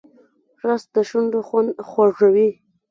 [0.67, 2.49] رس د شونډو خوند خوږوي